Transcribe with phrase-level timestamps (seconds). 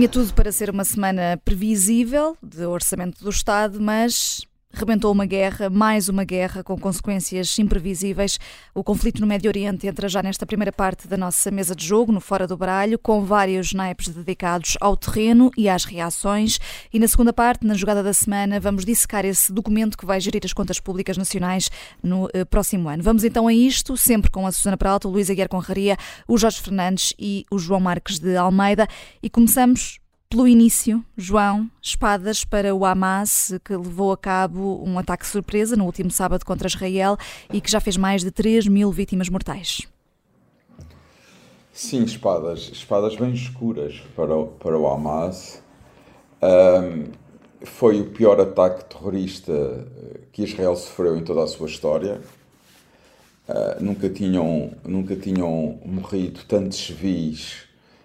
[0.00, 5.68] Tinha tudo para ser uma semana previsível de orçamento do Estado, mas Rebentou uma guerra,
[5.68, 8.38] mais uma guerra com consequências imprevisíveis.
[8.72, 12.12] O conflito no Médio Oriente entra já nesta primeira parte da nossa mesa de jogo,
[12.12, 16.60] no Fora do Baralho, com vários naipes dedicados ao terreno e às reações.
[16.92, 20.42] E na segunda parte, na jogada da semana, vamos dissecar esse documento que vai gerir
[20.44, 21.68] as contas públicas nacionais
[22.00, 23.02] no eh, próximo ano.
[23.02, 25.96] Vamos então a isto, sempre com a Susana Peralta, o Luís Aguiar Conraria,
[26.28, 28.86] o Jorge Fernandes e o João Marques de Almeida.
[29.20, 29.99] E começamos
[30.30, 35.84] pelo início, João, espadas para o Hamas, que levou a cabo um ataque surpresa no
[35.84, 37.16] último sábado contra Israel
[37.52, 39.88] e que já fez mais de 3 mil vítimas mortais.
[41.72, 42.70] Sim, espadas.
[42.72, 45.60] Espadas bem escuras para o, para o Hamas.
[46.40, 47.10] Um,
[47.64, 49.84] foi o pior ataque terrorista
[50.30, 52.20] que Israel sofreu em toda a sua história.
[53.48, 57.64] Uh, nunca, tinham, nunca tinham morrido tantos civis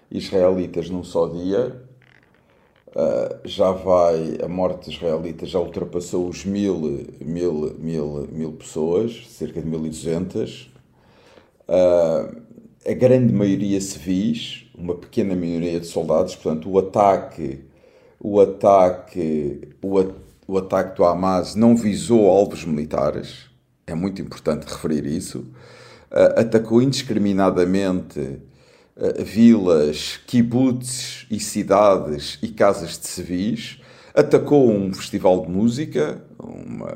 [0.10, 1.85] israelitas num só dia
[3.44, 9.68] já vai, a morte israelita já ultrapassou os mil, mil, mil, mil pessoas, cerca de
[9.68, 10.72] 1200.
[11.68, 12.42] Uh,
[12.88, 17.66] a grande maioria civis, uma pequena minoria de soldados, portanto, o ataque,
[18.20, 20.00] o ataque, o,
[20.48, 23.50] o ataque do Hamas não visou alvos militares,
[23.88, 25.40] é muito importante referir isso,
[26.12, 28.40] uh, atacou indiscriminadamente
[28.96, 33.80] uh, vilas, kibbutz e cidades e casas de civis,
[34.14, 36.92] atacou um festival de música, uma,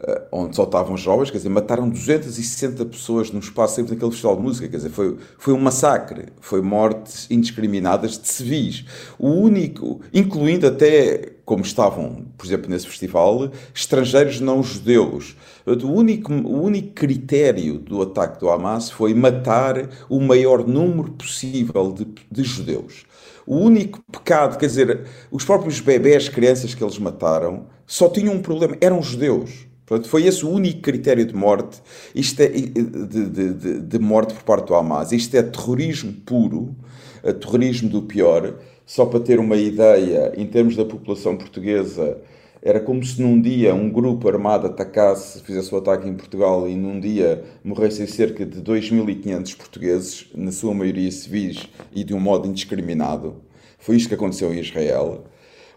[0.00, 4.36] uh, onde só estavam jovens, quer dizer, mataram 260 pessoas num espaço sempre naquele festival
[4.36, 8.84] de música, quer dizer, foi, foi um massacre, foi mortes indiscriminadas de civis.
[9.18, 15.36] O único, incluindo até como estavam, por exemplo, nesse festival, estrangeiros não judeus.
[15.64, 21.92] O único, o único critério do ataque do Hamas foi matar o maior número possível
[21.92, 23.06] de, de judeus.
[23.46, 28.42] O único pecado, quer dizer, os próprios bebés, crianças que eles mataram, só tinham um
[28.42, 29.68] problema, eram judeus.
[29.86, 31.80] Portanto, foi esse o único critério de morte,
[32.12, 35.12] isto é, de, de, de, morte por parte do Hamas.
[35.12, 36.74] Isto é terrorismo puro,
[37.22, 38.56] eh, terrorismo do pior.
[38.86, 42.18] Só para ter uma ideia, em termos da população portuguesa,
[42.62, 46.76] era como se num dia um grupo armado atacasse, fizesse o ataque em Portugal e
[46.76, 52.46] num dia morressem cerca de 2.500 portugueses, na sua maioria civis e de um modo
[52.46, 53.42] indiscriminado.
[53.76, 55.24] Foi isto que aconteceu em Israel.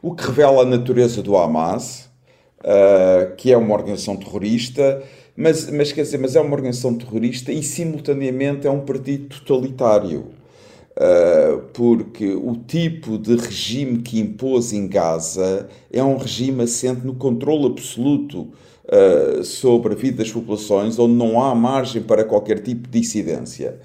[0.03, 2.09] O que revela a natureza do Hamas,
[2.59, 5.03] uh, que é uma organização terrorista,
[5.35, 10.38] mas, mas, quer dizer, mas é uma organização terrorista e simultaneamente é um partido totalitário.
[10.99, 17.15] Uh, porque o tipo de regime que impôs em Gaza é um regime assente no
[17.15, 18.49] controle absoluto
[18.83, 23.79] uh, sobre a vida das populações, onde não há margem para qualquer tipo de dissidência.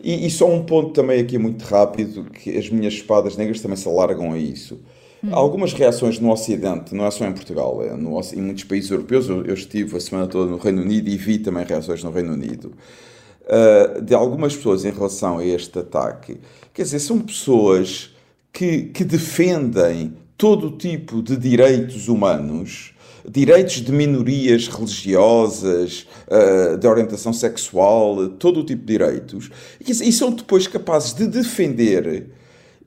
[0.00, 3.76] E, e, só um ponto também aqui muito rápido, que as minhas espadas negras também
[3.76, 4.78] se alargam a isso.
[5.24, 5.30] Hum.
[5.32, 9.28] Algumas reações no Ocidente, não é só em Portugal, é no, em muitos países europeus,
[9.28, 12.32] eu, eu estive a semana toda no Reino Unido e vi também reações no Reino
[12.34, 12.72] Unido
[13.44, 16.38] uh, de algumas pessoas em relação a este ataque,
[16.72, 18.10] quer dizer, são pessoas
[18.52, 22.92] que, que defendem todo tipo de direitos humanos,
[23.28, 29.50] direitos de minorias religiosas, uh, de orientação sexual, todo o tipo de direitos,
[29.80, 32.28] e, são depois capazes de defender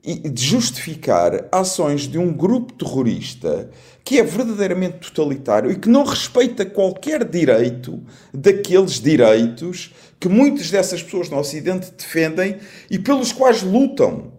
[0.02, 3.70] de justificar ações de um grupo terrorista
[4.04, 11.02] que é verdadeiramente totalitário e que não respeita qualquer direito daqueles direitos que muitas dessas
[11.02, 12.56] pessoas no Ocidente defendem
[12.90, 14.32] e pelos quais lutam.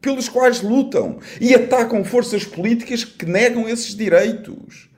[0.00, 4.88] Pelos quais lutam e atacam forças políticas que negam esses direitos.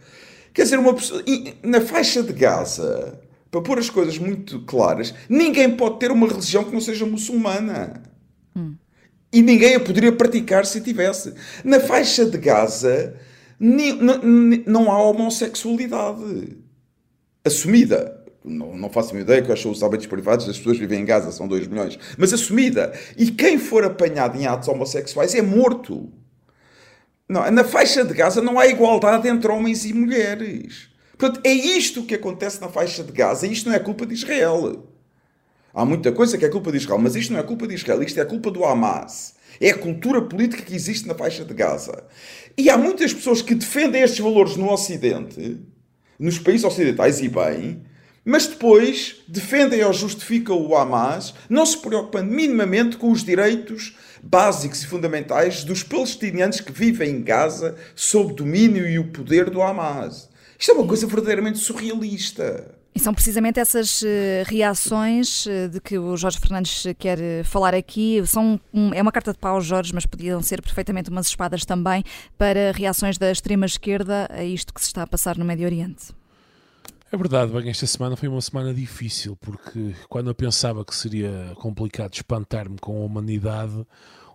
[0.54, 1.22] Quer dizer, uma pessoa.
[1.62, 3.20] na faixa de Gaza,
[3.50, 8.02] para pôr as coisas muito claras, ninguém pode ter uma religião que não seja muçulmana.
[9.32, 11.34] E ninguém a poderia praticar se tivesse.
[11.62, 13.14] Na faixa de Gaza
[13.58, 16.56] não há homossexualidade
[17.44, 18.16] assumida.
[18.44, 21.04] Não, não faço a ideia quais são os hábitos privados das pessoas que vivem em
[21.04, 22.92] Gaza, são 2 milhões, mas assumida.
[23.16, 26.10] E quem for apanhado em atos homossexuais é morto.
[27.28, 30.88] Não, na faixa de Gaza não há igualdade entre homens e mulheres.
[31.18, 34.14] Portanto, é isto que acontece na faixa de Gaza e isto não é culpa de
[34.14, 34.87] Israel.
[35.74, 38.02] Há muita coisa que é culpa de Israel, mas isto não é culpa de Israel,
[38.02, 39.34] isto é culpa do Hamas.
[39.60, 42.04] É a cultura política que existe na faixa de Gaza.
[42.56, 45.58] E há muitas pessoas que defendem estes valores no Ocidente,
[46.18, 47.82] nos países ocidentais, e bem,
[48.24, 54.82] mas depois defendem ou justificam o Hamas, não se preocupando minimamente com os direitos básicos
[54.82, 60.28] e fundamentais dos palestinianos que vivem em Gaza sob domínio e o poder do Hamas.
[60.58, 62.77] Isto é uma coisa verdadeiramente surrealista.
[62.94, 67.74] E são precisamente essas eh, reações eh, de que o Jorge Fernandes quer eh, falar
[67.74, 68.20] aqui.
[68.26, 68.60] São,
[68.92, 72.02] é uma carta de pau, Jorge, mas podiam ser perfeitamente umas espadas também
[72.36, 76.06] para reações da extrema-esquerda a isto que se está a passar no Médio Oriente.
[77.10, 81.52] É verdade, bem, esta semana foi uma semana difícil, porque quando eu pensava que seria
[81.54, 83.86] complicado espantar-me com a humanidade,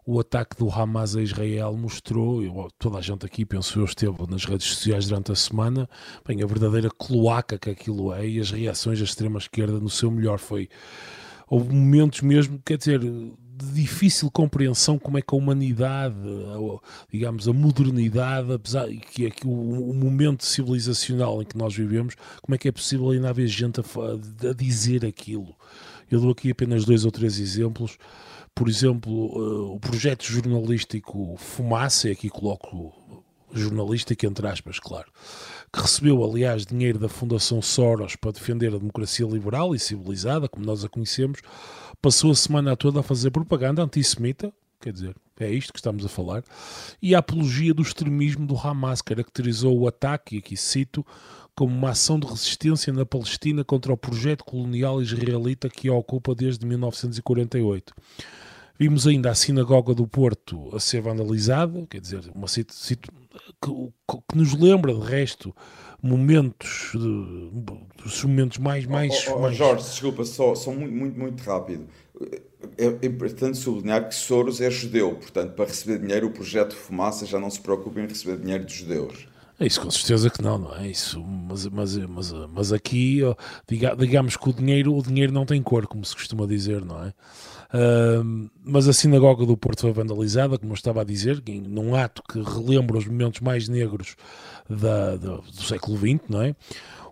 [0.06, 4.16] o ataque do Hamas a Israel mostrou, eu, toda a gente aqui, penso eu, esteve
[4.30, 5.90] nas redes sociais durante a semana,
[6.28, 10.40] bem, a verdadeira cloaca que aquilo é e as reações da extrema-esquerda no seu melhor
[10.40, 10.70] foi.
[11.48, 16.16] Houve momentos mesmo, quer dizer, de difícil compreensão como é que a humanidade,
[17.12, 22.16] digamos, a modernidade, apesar que é que o, o, momento civilizacional em que nós vivemos,
[22.42, 25.56] como é que é possível ainda haver gente a, a dizer aquilo?
[26.10, 27.98] Eu dou aqui apenas dois ou três exemplos
[28.56, 32.94] por exemplo, uh, o projeto jornalístico Fumaça, aqui coloco
[33.52, 35.12] jornalístico entre aspas, claro,
[35.72, 40.66] que recebeu, aliás, dinheiro da Fundação Soros para defender a democracia liberal e civilizada, como
[40.66, 41.40] nós a conhecemos,
[42.02, 44.54] passou a semana toda a fazer propaganda antissemita,
[44.84, 46.44] quer dizer, é isto que estamos a falar,
[47.02, 51.06] e a apologia do extremismo do Hamas caracterizou o ataque, e aqui cito,
[51.56, 56.36] como uma ação de resistência na Palestina contra o projeto colonial israelita que a ocupa
[56.36, 57.94] desde 1948.
[58.78, 64.38] Vimos ainda a sinagoga do Porto a ser vandalizada, quer dizer, uma situação que, que,
[64.38, 65.56] nos lembra, de resto,
[66.04, 67.50] momentos, de,
[68.04, 68.86] dos momentos mais.
[68.86, 69.56] mais, oh, oh, mais...
[69.56, 71.88] Jorge, desculpa, só, só muito, muito, muito rápido.
[72.78, 77.26] É, é importante sublinhar que Soros é judeu, portanto, para receber dinheiro, o projeto Fumaça
[77.26, 79.28] já não se preocupa em receber dinheiro dos judeus.
[79.60, 81.24] É isso, com certeza que não, não é isso.
[81.24, 83.22] Mas, mas, mas, mas aqui,
[83.98, 87.14] digamos que o dinheiro, o dinheiro não tem cor, como se costuma dizer, não é?
[88.64, 92.42] Mas a sinagoga do Porto foi vandalizada, como eu estava a dizer, num ato que
[92.42, 94.16] relembra os momentos mais negros
[94.70, 96.56] da, do século XX, não é?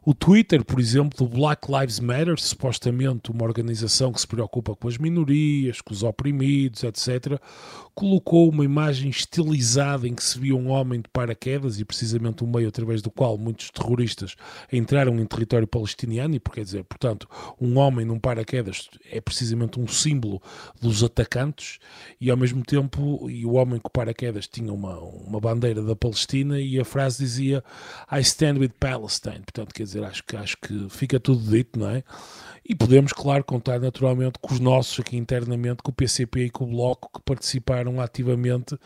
[0.04, 4.88] O Twitter, por exemplo, do Black Lives Matter, supostamente uma organização que se preocupa com
[4.88, 7.40] as minorias, com os oprimidos, etc.,
[7.94, 12.48] colocou uma imagem estilizada em que se via um homem de paraquedas e precisamente um
[12.48, 14.36] meio através do qual muitos terroristas
[14.72, 17.28] entraram em território palestiniano e, por quer dizer, portanto,
[17.60, 20.42] um homem num paraquedas é precisamente um símbolo
[20.82, 21.80] dos atacantes
[22.20, 26.60] e ao mesmo tempo e o homem com paraquedas tinha uma, uma bandeira da Palestina
[26.60, 27.64] e a frase dizia
[28.12, 31.90] I stand with Palestine, portanto, quer dizer, acho que, acho que fica tudo dito, não
[31.90, 32.04] é?
[32.64, 36.66] E podemos, claro, contar naturalmente com os nossos aqui internamente, com o PCP e com
[36.66, 38.78] o Bloco, que participaram ativamente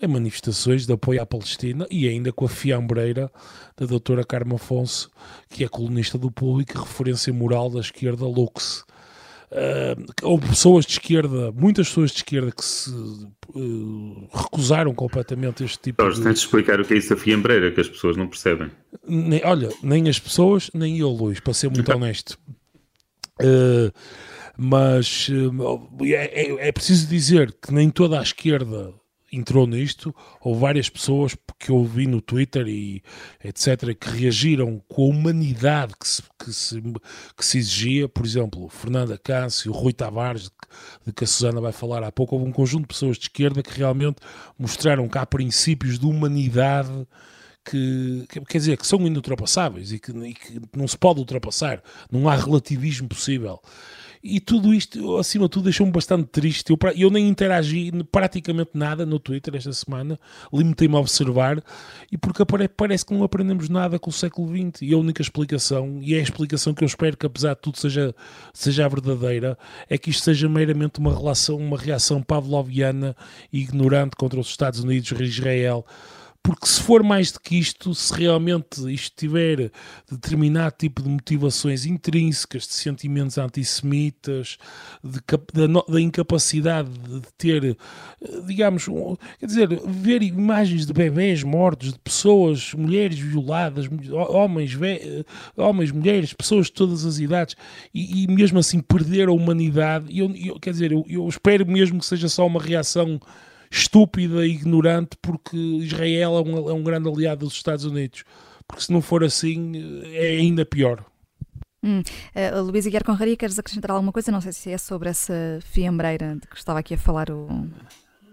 [0.00, 3.30] em manifestações de apoio à Palestina e ainda com a fiambreira
[3.76, 5.10] da doutora Carmo Afonso,
[5.48, 8.84] que é colunista do Público e referência moral da esquerda Lux.
[9.52, 15.78] Uh, houve pessoas de esquerda, muitas pessoas de esquerda que se uh, recusaram completamente este
[15.78, 16.24] tipo Jorge, de...
[16.24, 18.70] tens de explicar o que é isso da fiambreira, que as pessoas não percebem.
[19.06, 22.38] Nem, olha, nem as pessoas, nem eu, Luís, para ser muito honesto.
[23.42, 23.92] Uh,
[24.56, 28.92] mas uh, é, é, é, preciso dizer que nem toda a esquerda
[29.32, 30.14] entrou nisto.
[30.40, 33.02] Houve várias pessoas que eu vi no Twitter e
[33.42, 33.96] etc.
[33.98, 36.82] que reagiram com a humanidade que se, que se,
[37.36, 38.08] que se exigia.
[38.08, 40.50] Por exemplo, Fernanda Câncio, Rui Tavares, de,
[41.06, 42.36] de que a Susana vai falar há pouco.
[42.36, 44.18] Houve um conjunto de pessoas de esquerda que realmente
[44.58, 47.06] mostraram que há princípios de humanidade
[47.64, 51.82] que, que, quer dizer, que são inultrapassáveis e que, e que não se pode ultrapassar,
[52.10, 53.60] não há relativismo possível.
[54.22, 56.70] E tudo isto, acima de tudo, deixou-me bastante triste.
[56.70, 60.18] Eu, eu nem interagi praticamente nada no Twitter esta semana,
[60.52, 61.62] limitei-me a observar,
[62.10, 64.82] e porque parece que não aprendemos nada com o século XX.
[64.82, 67.78] E a única explicação, e é a explicação que eu espero que, apesar de tudo,
[67.78, 68.14] seja,
[68.54, 73.16] seja a verdadeira, é que isto seja meramente uma relação, uma reação pavloviana
[73.52, 75.84] e ignorante contra os Estados Unidos Israel
[76.42, 79.70] porque se for mais do que isto, se realmente isto tiver
[80.10, 84.58] determinado tipo de motivações intrínsecas, de sentimentos antissemitas,
[85.04, 85.20] de,
[85.54, 87.76] da, da, incapacidade de ter,
[88.44, 88.86] digamos,
[89.38, 94.72] quer dizer, ver imagens de bebés mortos, de pessoas, mulheres violadas, homens,
[95.56, 97.54] homens mulheres, pessoas de todas as idades,
[97.94, 102.00] e, e mesmo assim perder a humanidade, eu, eu quer dizer, eu, eu espero mesmo
[102.00, 103.20] que seja só uma reação
[103.72, 108.24] estúpida e ignorante porque Israel é um, é um grande aliado dos Estados Unidos.
[108.68, 111.04] Porque se não for assim, é ainda pior.
[111.82, 112.00] Hum.
[112.34, 114.30] Uh, Luís Aguiar Conraria, queres acrescentar alguma coisa?
[114.30, 117.48] Não sei se é sobre essa fiambreira de que estava aqui a falar o,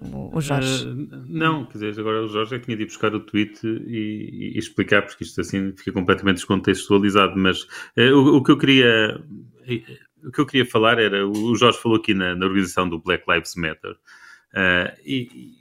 [0.02, 0.88] o, o Jorge.
[0.88, 3.60] Uh, não, quer dizer, agora o Jorge é que tinha de ir buscar o tweet
[3.66, 7.36] e, e, explicar, porque isto assim fica completamente descontextualizado.
[7.38, 7.64] Mas
[7.98, 9.20] uh, o, o, que eu queria.
[10.22, 13.24] O que eu queria falar era, o Jorge falou aqui na, na organização do Black
[13.26, 13.96] Lives Matter,
[14.54, 15.54] Uh, e,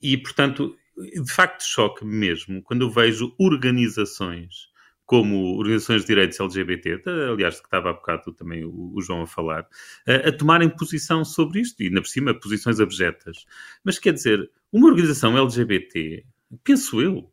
[0.00, 4.68] e, portanto, de facto choque mesmo quando eu vejo organizações
[5.08, 7.02] como organizações de direitos LGBT,
[7.32, 9.66] aliás, que estava há bocado também o, João a falar,
[10.06, 13.46] a, a, tomarem posição sobre isto, e ainda por cima posições abjetas.
[13.82, 16.26] Mas quer dizer, uma organização LGBT,
[16.62, 17.32] penso eu,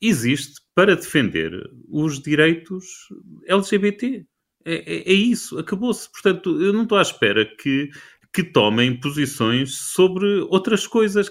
[0.00, 1.52] existe para defender
[1.86, 3.08] os direitos
[3.46, 4.24] LGBT.
[4.64, 6.10] É, é, é isso, acabou-se.
[6.10, 7.90] Portanto, eu não estou à espera que
[8.32, 11.28] que tomem posições sobre outras coisas.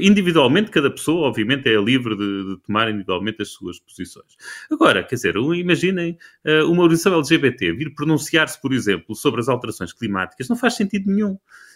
[0.00, 4.36] Individualmente, cada pessoa, obviamente, é livre de, de tomar individualmente as suas posições.
[4.70, 9.92] Agora, quer dizer, imaginem uh, uma organização LGBT vir pronunciar-se, por exemplo, sobre as alterações
[9.92, 11.32] climáticas, não faz sentido nenhum.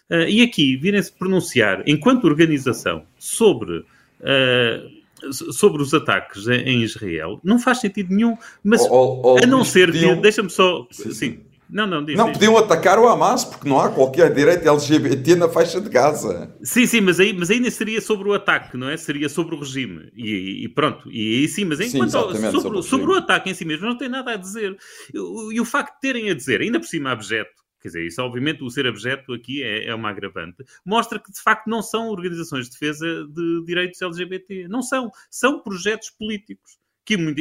[0.08, 3.78] Uh, e aqui, virem-se pronunciar, enquanto organização, sobre.
[4.20, 4.99] Uh,
[5.32, 10.49] sobre os ataques em Israel não faz sentido nenhum, mas a não ser que, deixa-me
[10.49, 12.34] só, sim, sim, não, não, diz, Não diz.
[12.34, 16.56] podiam atacar o Hamas, porque não há qualquer direito LGBT na faixa de Gaza.
[16.62, 18.96] Sim, sim, mas, aí, mas ainda seria sobre o ataque, não é?
[18.96, 20.10] Seria sobre o regime.
[20.14, 23.50] E, e pronto, e aí sim, mas enquanto sim, sobre, sobre, o sobre, o ataque
[23.50, 24.76] em si mesmo, não tem nada a dizer.
[25.12, 28.22] E, e o facto de terem a dizer, ainda por cima abjeto, quer dizer, isso
[28.22, 32.08] obviamente o ser abjeto aqui é, é uma agravante, mostra que de facto não são
[32.08, 34.68] organizações de defesa de direitos LGBT.
[34.68, 35.10] Não são.
[35.30, 37.40] São projetos políticos que, e,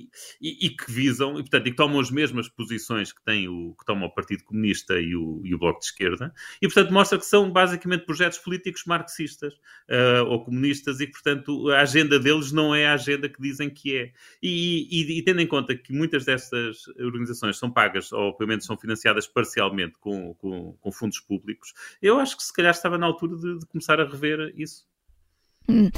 [0.00, 0.08] e,
[0.40, 3.74] e, e, que visam, e, portanto, e que tomam as mesmas posições que, tem o,
[3.78, 6.32] que toma o Partido Comunista e o, e o Bloco de Esquerda,
[6.62, 9.52] e, portanto, mostra que são basicamente projetos políticos marxistas
[9.90, 13.68] uh, ou comunistas e que, portanto, a agenda deles não é a agenda que dizem
[13.68, 14.12] que é.
[14.42, 19.26] E, tendo em conta que muitas destas organizações são pagas ou, pelo menos, são financiadas
[19.26, 23.58] parcialmente com, com, com fundos públicos, eu acho que se calhar estava na altura de,
[23.58, 24.88] de começar a rever isso.
[25.70, 25.90] Uh,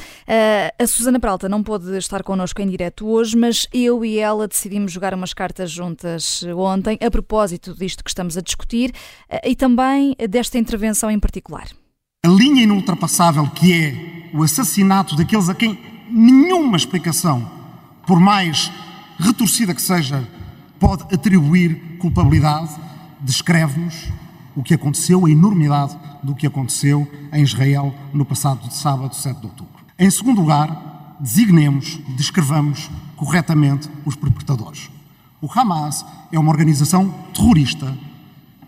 [0.79, 4.93] a Susana Peralta não pôde estar connosco em direto hoje, mas eu e ela decidimos
[4.93, 8.91] jogar umas cartas juntas ontem, a propósito disto que estamos a discutir
[9.31, 11.69] uh, e também desta intervenção em particular.
[12.25, 17.51] A linha inultrapassável que é o assassinato daqueles a quem nenhuma explicação,
[18.07, 18.71] por mais
[19.19, 20.27] retorcida que seja,
[20.79, 22.71] pode atribuir culpabilidade,
[23.21, 24.09] descreve-nos
[24.55, 29.47] o que aconteceu, a enormidade do que aconteceu em Israel no passado sábado, 7 de
[29.47, 29.73] outubro.
[29.99, 34.91] Em segundo lugar, designemos, descrevamos corretamente os perpetradores.
[35.41, 37.97] O Hamas é uma organização terrorista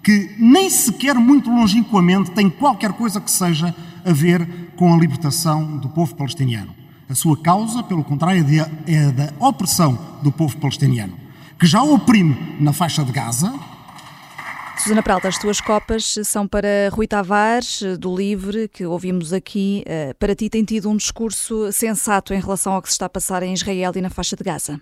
[0.03, 3.75] que nem sequer muito longínquamente tem qualquer coisa que seja
[4.05, 6.75] a ver com a libertação do povo palestiniano.
[7.09, 8.45] A sua causa, pelo contrário,
[8.87, 11.15] é da opressão do povo palestiniano,
[11.59, 13.53] que já oprime na faixa de Gaza,
[14.77, 19.83] Susana Peralta, as tuas copas são para Rui Tavares, do Livre, que ouvimos aqui.
[19.87, 23.09] Eh, para ti tem tido um discurso sensato em relação ao que se está a
[23.09, 24.79] passar em Israel e na faixa de Gaza?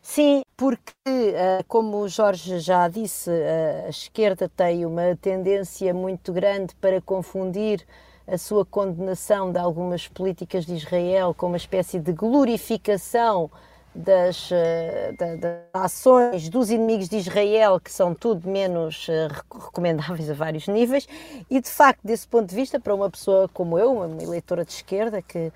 [0.00, 6.32] Sim, porque, eh, como o Jorge já disse, eh, a esquerda tem uma tendência muito
[6.32, 7.84] grande para confundir
[8.26, 13.50] a sua condenação de algumas políticas de Israel com uma espécie de glorificação
[13.94, 20.30] das, eh, da, das, ações dos inimigos de Israel, que são tudo menos eh, recomendáveis
[20.30, 21.06] a vários níveis,
[21.50, 24.72] e de facto, desse ponto de vista, para uma pessoa como eu, uma eleitora de
[24.72, 25.52] esquerda, que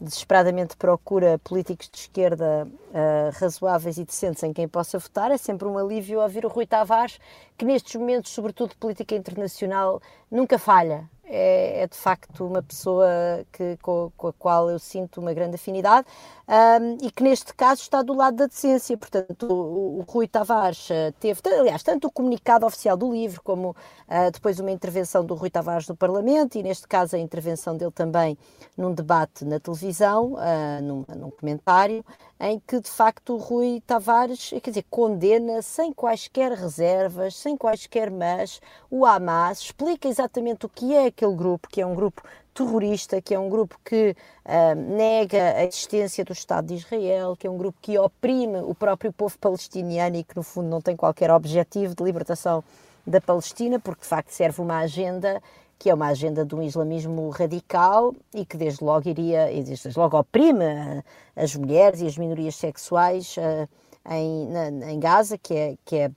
[0.00, 5.68] desesperadamente procura políticos de esquerda uh, razoáveis e decentes em quem possa votar, é sempre
[5.68, 7.20] um alívio ouvir o Rui Tavares,
[7.58, 13.06] que nestes momentos, sobretudo de política internacional, nunca falha é, é, de facto uma pessoa
[13.52, 16.06] que, com, com, a qual eu sinto uma grande afinidade
[16.48, 18.96] um, e que neste caso está do lado da decência.
[18.96, 23.70] Portanto, o, o Rui Tavares uh, teve, aliás, tanto o comunicado oficial do livro como
[23.70, 27.92] uh, depois uma intervenção do Rui Tavares no Parlamento e neste caso a intervenção dele
[27.92, 28.36] também
[28.76, 32.04] num debate na televisão, uh, num, num comentário,
[32.40, 38.10] em que de facto o Rui Tavares, quer dizer, condena sem quaisquer reservas, sem quaisquer
[38.10, 38.60] mas,
[38.90, 42.22] o Hamas, explica exatamente o que é grupo, que é um grupo
[42.52, 47.46] terrorista, que é um grupo que uh, nega a existência do Estado de Israel, que
[47.46, 50.96] é um grupo que oprime o próprio povo palestiniano e que no fundo não tem
[50.96, 52.62] qualquer objetivo de libertação
[53.06, 55.42] da Palestina, porque de facto serve uma agenda
[55.78, 60.18] que é uma agenda de um islamismo radical e que desde logo iria, desde logo
[60.18, 61.02] oprime
[61.34, 63.66] as mulheres e as minorias sexuais uh,
[64.10, 66.10] em, na, em Gaza, que é, que é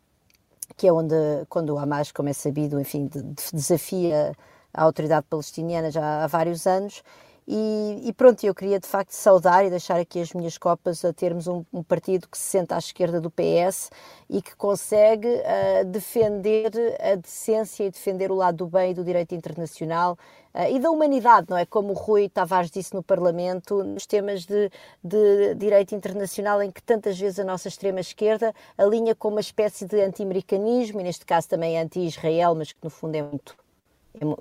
[0.76, 1.16] que é onde,
[1.50, 3.10] quando o Hamas, como é sabido, enfim,
[3.54, 4.34] desafia
[4.74, 7.04] a autoridade palestiniana já há vários anos,
[7.46, 11.12] e, e, pronto, eu queria de facto saudar e deixar aqui as minhas copas a
[11.12, 13.92] termos um, um partido que se senta à esquerda do PS
[14.30, 19.04] e que consegue uh, defender a decência e defender o lado do bem e do
[19.04, 20.18] direito internacional
[20.54, 21.66] uh, e da humanidade, não é?
[21.66, 24.72] Como o Rui Tavares disse no Parlamento, nos temas de,
[25.04, 30.00] de direito internacional em que tantas vezes a nossa extrema-esquerda alinha com uma espécie de
[30.02, 33.63] anti-americanismo e neste caso também anti-Israel, mas que no fundo é muito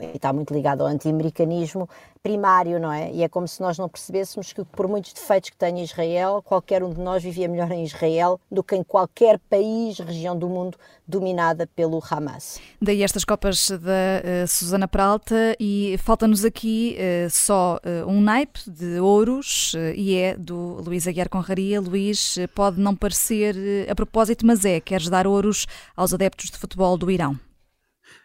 [0.00, 1.88] é está muito ligado ao anti-americanismo
[2.22, 3.10] primário, não é?
[3.12, 6.82] E é como se nós não percebêssemos que, por muitos defeitos que tenha Israel, qualquer
[6.82, 10.78] um de nós vivia melhor em Israel do que em qualquer país, região do mundo
[11.06, 12.60] dominada pelo Hamas.
[12.80, 18.60] Daí estas copas da uh, Susana Peralta e falta-nos aqui uh, só uh, um naipe
[18.70, 21.80] de ouros e é do Luís Aguiar Conraria.
[21.80, 23.56] Luís, pode não parecer
[23.90, 27.38] a propósito, mas é, queres dar ouros aos adeptos de futebol do Irão.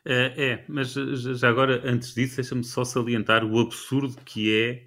[0.10, 4.86] É, é, mas já agora, antes disso, deixa-me só salientar o absurdo que é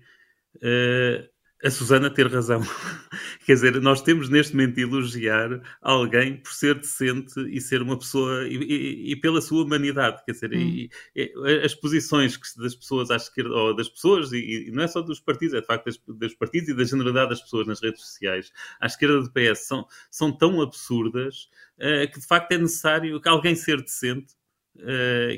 [0.57, 1.29] uh,
[1.63, 2.63] a Susana ter razão.
[3.45, 7.99] Quer dizer, nós temos neste momento de elogiar alguém por ser decente e ser uma
[7.99, 10.25] pessoa e, e, e pela sua humanidade.
[10.25, 10.89] Quer dizer, hum.
[11.15, 15.21] e, as posições das pessoas à esquerda, ou das pessoas, e, não é só dos
[15.21, 18.51] partidos, é de facto das, dos partidos e da generalidade das pessoas nas redes sociais,
[18.81, 23.29] à esquerda do PS, são, são tão absurdas uh, que de facto é necessário que
[23.29, 24.40] alguém ser decente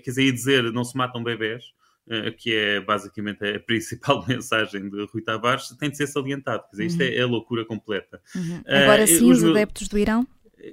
[0.03, 1.65] quer dizer, dizer não se matam bebés,
[2.07, 6.65] uh, que é basicamente a principal mensagem de Rui Tavares, tem de ser salientado.
[6.65, 8.21] Quer dizer, isto é, é a loucura completa.
[8.35, 8.63] Uhum.
[8.67, 10.27] Agora sim, os, os adeptos do Irão?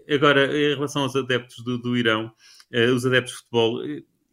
[0.09, 2.31] Agora, em relação aos adeptos do, do Irão,
[2.95, 3.81] os adeptos de futebol,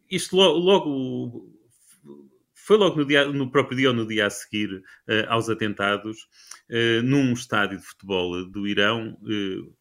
[0.09, 1.57] isto logo, logo
[2.67, 4.83] foi logo no, dia, no, próprio dia ou no dia a seguir uh,
[5.29, 6.27] aos atentados,
[6.69, 9.73] uh, num estádio de futebol do Irão, uh,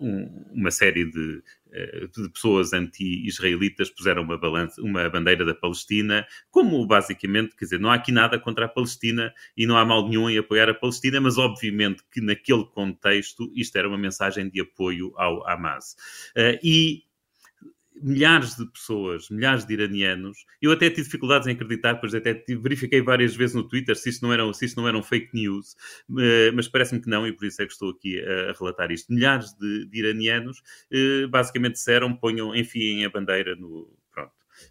[0.00, 4.38] um, uma série de eh, de pessoas anti-israelitas puseram uma,
[4.78, 9.32] uma bandeira da Palestina, como basicamente, quer dizer, não há aqui nada contra a Palestina
[9.56, 13.76] e não há mal nenhum em apoiar a Palestina, mas obviamente que naquele contexto isto
[13.76, 15.94] era uma mensagem de apoio ao Hamas.
[16.36, 17.09] Uh, e
[18.02, 20.44] milhares de pessoas, milhares de iranianos.
[20.60, 24.22] Eu até tive dificuldades em acreditar, pois até verifiquei várias vezes no Twitter se isto
[24.22, 25.76] não eram, se isto não eram fake news,
[26.18, 29.12] eh, mas parece-me que não, e por isso é que estou aqui a, relatar isto.
[29.12, 33.99] Milhares de, de iranianos eh, basicamente disseram: ponham, enfiem a bandeira no.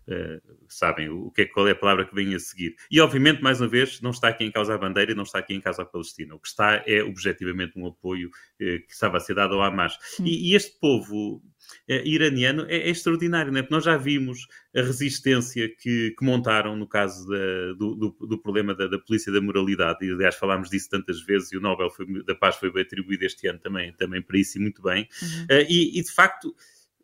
[0.08, 2.76] Uh, sabem o que é, qual é a palavra que vem a seguir.
[2.90, 5.40] E, obviamente, mais uma vez, não está aqui em causa a bandeira e não está
[5.40, 6.36] aqui em causa a Palestina.
[6.36, 9.98] O que está é, objetivamente, um apoio uh, que estava a ser dado ao Hamas.
[10.20, 13.62] E, e, este povo uh, iraniano é, é, extraordinário, não é?
[13.62, 18.38] Porque nós já vimos a resistência que, que montaram no caso da, do, do, do,
[18.38, 21.90] problema da, da, polícia da moralidade, e aliás falámos disso tantas vezes, e o Nobel
[21.90, 25.08] foi, da Paz foi atribuído este ano também, também para isso, e muito bem.
[25.22, 25.44] Uhum.
[25.46, 26.54] Uh, e, e, de facto,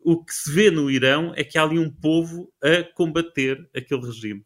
[0.06, 4.06] o que se vê no Irão é que há ali um povo a combater aquele
[4.06, 4.40] regime.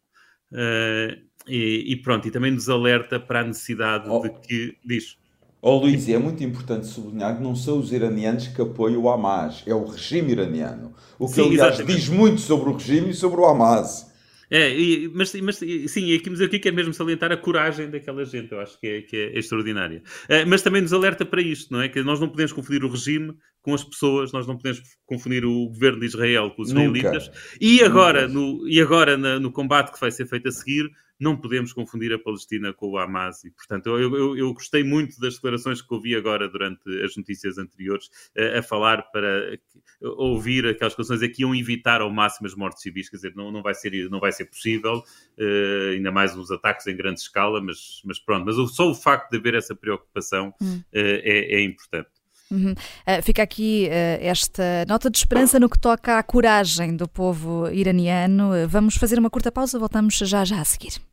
[0.51, 4.21] Uh, e, e, pronto, e também nos alerta para a necessidade oh.
[4.21, 4.75] de que.
[4.83, 5.17] Diz.
[5.61, 9.61] Oh Luís, é muito importante sublinhar que não são os iranianos que apoiam o Hamas,
[9.67, 10.95] é o regime iraniano.
[11.19, 11.99] O que, Sim, aliás, exatamente.
[11.99, 14.11] diz muito sobre o regime e sobre o Hamas.
[14.49, 18.51] É, e, mas, mas sim, aqui, mas aqui quero mesmo salientar a coragem daquela gente,
[18.51, 20.01] eu acho que é, que é extraordinária.
[20.27, 21.87] É, mas também nos alerta para isto, não é?
[21.87, 25.67] Que nós não podemos confundir o regime com as pessoas, nós não podemos confundir o
[25.67, 27.31] governo de Israel com os israelitas.
[27.59, 30.89] E agora, no, e agora na, no combate que vai ser feito a seguir,
[31.21, 33.43] não podemos confundir a Palestina com o Hamas.
[33.43, 37.59] E, portanto, eu, eu, eu gostei muito das declarações que ouvi agora durante as notícias
[37.59, 39.59] anteriores, a, a falar para
[40.01, 43.51] ouvir aquelas questões é que iam evitar ao máximo as mortes civis, quer dizer, não,
[43.51, 44.95] não, vai, ser, não vai ser possível,
[45.37, 48.43] uh, ainda mais os ataques em grande escala, mas, mas pronto.
[48.43, 52.20] Mas só o facto de haver essa preocupação uh, é, é importante.
[52.51, 52.71] Uhum.
[52.71, 57.69] Uh, fica aqui uh, esta nota de esperança no que toca à coragem do povo
[57.69, 58.51] iraniano.
[58.51, 61.10] Uh, vamos fazer uma curta pausa, voltamos já já a seguir.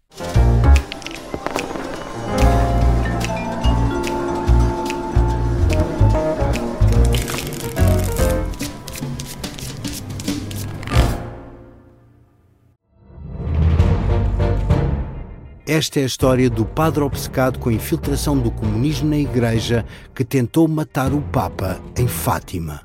[15.69, 20.25] Esta é a história do padre obcecado com a infiltração do comunismo na Igreja que
[20.25, 22.81] tentou matar o Papa em Fátima.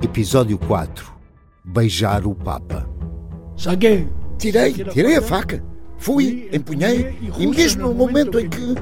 [0.00, 1.12] Episódio 4
[1.64, 2.88] Beijar o Papa.
[3.56, 4.08] Saguei!
[4.38, 5.64] Tirei, tirei a faca.
[5.98, 8.76] Fui, empunhei e mesmo no momento em que.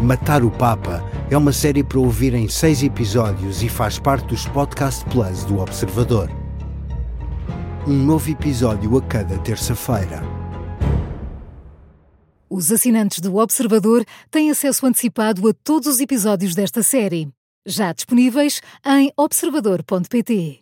[0.00, 4.46] Matar o Papa é uma série para ouvir em seis episódios e faz parte dos
[4.46, 6.30] Podcast Plus do Observador
[7.86, 10.22] um novo episódio a cada terça-feira.
[12.48, 17.28] Os assinantes do Observador têm acesso antecipado a todos os episódios desta série,
[17.64, 20.60] já disponíveis em observador.pt.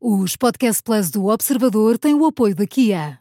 [0.00, 3.18] Os Podcast Plus do Observador têm o apoio da Kia.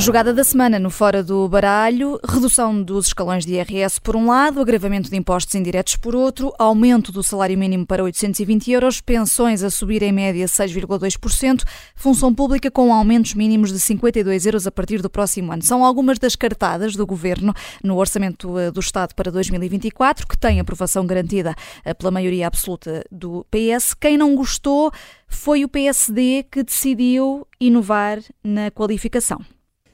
[0.00, 4.58] Jogada da semana no Fora do Baralho, redução dos escalões de IRS por um lado,
[4.58, 9.68] agravamento de impostos indiretos por outro, aumento do salário mínimo para 820 euros, pensões a
[9.68, 15.10] subir em média 6,2%, função pública com aumentos mínimos de 52 euros a partir do
[15.10, 15.62] próximo ano.
[15.62, 17.52] São algumas das cartadas do Governo
[17.84, 23.04] no Orçamento eh, do Estado para 2024, que tem aprovação garantida eh, pela maioria absoluta
[23.12, 23.92] do PS.
[23.92, 24.90] Quem não gostou
[25.28, 29.44] foi o PSD que decidiu inovar na qualificação.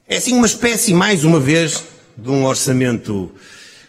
[0.09, 1.83] É assim uma espécie, mais uma vez,
[2.17, 3.29] de um orçamento,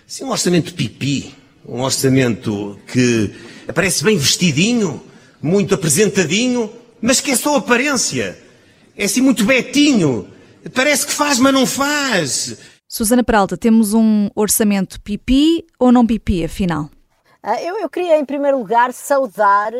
[0.05, 1.33] assim, um orçamento pipi,
[1.65, 3.33] um orçamento que
[3.69, 5.01] aparece bem vestidinho,
[5.41, 8.37] muito apresentadinho, mas que é só aparência.
[8.97, 10.27] É assim muito betinho.
[10.75, 12.59] Parece que faz, mas não faz.
[12.89, 16.91] Susana Peralta, temos um orçamento pipi ou não pipi, afinal?
[17.41, 19.71] Ah, eu, eu queria, em primeiro lugar, saudar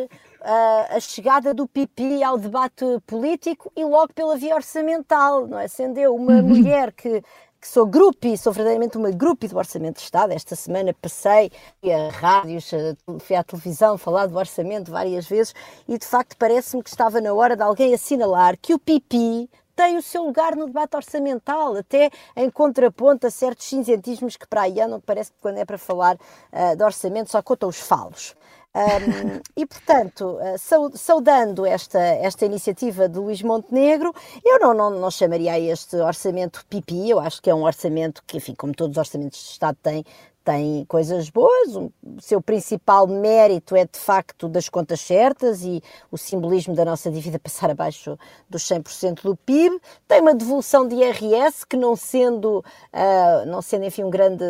[0.49, 5.67] uh, a chegada do pipi ao debate político e logo pela via orçamental, não é?
[5.67, 6.43] Sendo eu uma uhum.
[6.43, 7.23] mulher que
[7.61, 10.31] que sou grupo sou verdadeiramente uma grupo do Orçamento de Estado.
[10.31, 11.51] Esta semana passei
[11.83, 12.71] a rádios,
[13.19, 15.53] fui à televisão falar do orçamento várias vezes
[15.85, 19.97] e de facto parece-me que estava na hora de alguém assinalar que o pipi tem
[19.97, 24.79] o seu lugar no debate orçamental, até em contraponto a certos cinzentismos que para aí
[24.81, 28.35] andam, parece que quando é para falar uh, de orçamento só contam os falos.
[28.75, 34.13] Um, e, portanto, uh, saudando esta, esta iniciativa de Luís Montenegro,
[34.45, 38.23] eu não, não, não chamaria a este orçamento pipi, eu acho que é um orçamento
[38.27, 40.05] que, enfim, como todos os orçamentos de Estado têm,
[40.49, 45.79] tem coisas boas, o seu principal mérito é de facto das contas certas e
[46.11, 48.17] o simbolismo da nossa dívida passar abaixo
[48.49, 53.85] dos 100% do PIB, tem uma devolução de IRS que não sendo, uh, não sendo
[53.85, 54.43] enfim um grande,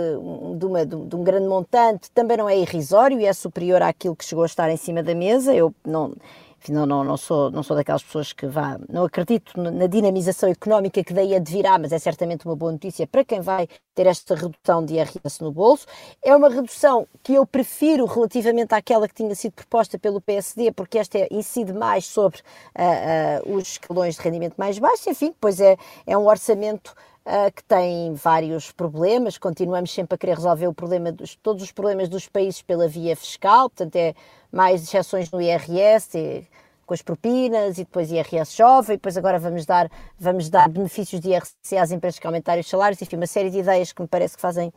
[0.55, 4.23] de, uma, de, um grande montante, também não é irrisório e é superior àquilo que
[4.23, 6.13] chegou a estar em cima da mesa, eu não
[6.67, 11.03] não, não, não, sou, não sou daquelas pessoas que vá, não acredito na dinamização económica
[11.03, 14.85] que daí advirá, mas é certamente uma boa notícia para quem vai ter esta redução
[14.85, 15.85] de IRS no bolso.
[16.23, 20.97] É uma redução que eu prefiro relativamente àquela que tinha sido proposta pelo PSD, porque
[20.97, 25.59] esta é, incide mais sobre uh, uh, os escalões de rendimento mais baixos, enfim, pois
[25.59, 26.93] é, é um orçamento
[27.29, 31.71] Uh, que tem vários problemas, continuamos sempre a querer resolver o problema dos, todos os
[31.71, 34.15] problemas dos países pela via fiscal, portanto é
[34.51, 36.47] mais exceções no IRS, e,
[36.87, 41.21] com as propinas e depois IRS jovem, e depois agora vamos dar, vamos dar benefícios
[41.21, 44.07] de IRC às empresas que aumentarem os salários, enfim, uma série de ideias que me
[44.07, 44.73] parece que fazem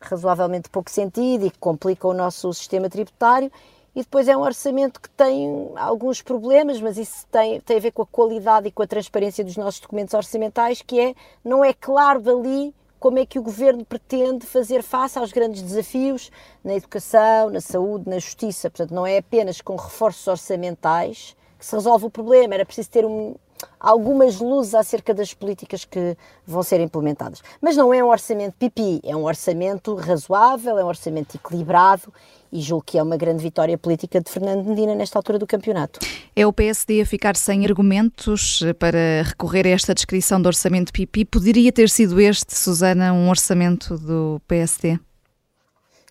[0.00, 3.48] razoavelmente pouco sentido e que complicam o nosso sistema tributário.
[3.94, 7.92] E depois é um orçamento que tem alguns problemas, mas isso tem, tem a ver
[7.92, 11.74] com a qualidade e com a transparência dos nossos documentos orçamentais, que é, não é
[11.74, 16.30] claro dali como é que o governo pretende fazer face aos grandes desafios
[16.64, 18.70] na educação, na saúde, na justiça.
[18.70, 23.04] Portanto, não é apenas com reforços orçamentais que se resolve o problema, era preciso ter
[23.04, 23.34] um,
[23.78, 27.42] algumas luzes acerca das políticas que vão ser implementadas.
[27.60, 32.12] Mas não é um orçamento pipi, é um orçamento razoável, é um orçamento equilibrado
[32.52, 35.98] e julgo que é uma grande vitória política de Fernando Medina nesta altura do campeonato.
[36.36, 41.24] É o PSD a ficar sem argumentos para recorrer a esta descrição do orçamento pipi?
[41.24, 44.98] Poderia ter sido este, Susana, um orçamento do PSD?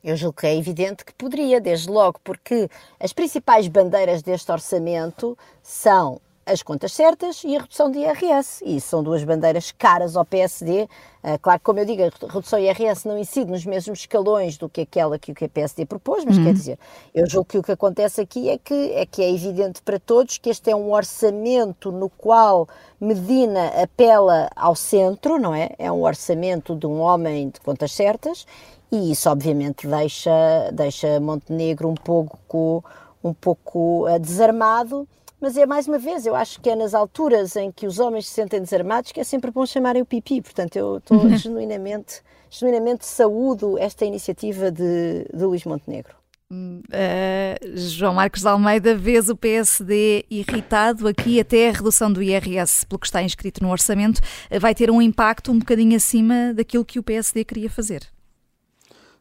[0.03, 2.67] Eu julgo que é evidente que poderia, desde logo, porque
[2.99, 6.19] as principais bandeiras deste orçamento são
[6.51, 8.63] as contas certas e a redução de IRS.
[8.65, 10.87] E são duas bandeiras caras ao PSD.
[11.23, 14.57] Ah, claro que, como eu digo, a redução de IRS não incide nos mesmos escalões
[14.57, 16.43] do que aquela que o PSD propôs, mas uhum.
[16.43, 16.79] quer dizer,
[17.13, 20.37] eu julgo que o que acontece aqui é que, é que é evidente para todos
[20.37, 22.67] que este é um orçamento no qual
[22.99, 25.71] Medina apela ao centro, não é?
[25.77, 28.45] É um orçamento de um homem de contas certas
[28.91, 32.83] e isso obviamente deixa, deixa Montenegro um pouco,
[33.23, 35.07] um pouco uh, desarmado
[35.41, 38.27] mas é mais uma vez, eu acho que é nas alturas em que os homens
[38.27, 40.41] se sentem desarmados que é sempre bom chamarem o pipi.
[40.41, 41.35] Portanto, eu estou uhum.
[41.35, 46.21] genuinamente, genuinamente saúdo esta iniciativa de, de Luís Montenegro.
[46.51, 52.85] Uh, João Marcos de Almeida, vês o PSD irritado aqui, até a redução do IRS,
[52.85, 54.19] pelo que está inscrito no orçamento,
[54.59, 58.05] vai ter um impacto um bocadinho acima daquilo que o PSD queria fazer.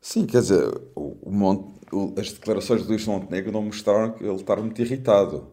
[0.01, 1.17] Sim, quer dizer, o,
[1.93, 5.47] o, as declarações de Luís Montenegro não mostraram que ele está muito irritado.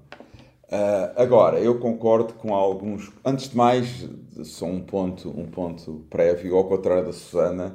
[0.70, 3.12] Uh, agora, eu concordo com alguns.
[3.24, 4.08] Antes de mais,
[4.44, 7.74] só um ponto, um ponto prévio, ao contrário da Susana,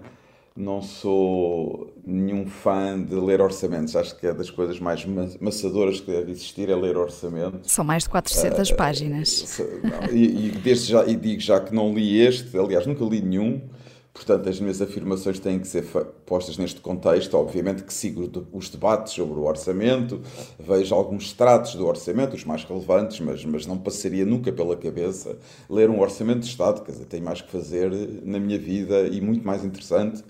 [0.54, 3.96] não sou nenhum fã de ler orçamentos.
[3.96, 5.06] Acho que é das coisas mais
[5.40, 7.72] maçadoras que deve existir é ler orçamentos.
[7.72, 9.60] São mais de 400 uh, ah, páginas.
[9.82, 13.22] Não, e, e, desde já, e digo já que não li este, aliás, nunca li
[13.22, 13.62] nenhum,
[14.14, 15.84] Portanto, as minhas afirmações têm que ser
[16.26, 17.34] postas neste contexto.
[17.34, 20.20] Obviamente que sigo os debates sobre o orçamento,
[20.58, 25.38] vejo alguns extratos do orçamento, os mais relevantes, mas, mas não passaria nunca pela cabeça
[25.68, 26.82] ler um orçamento de Estado.
[26.82, 27.90] Quer dizer, tenho mais que fazer
[28.22, 30.22] na minha vida e muito mais interessante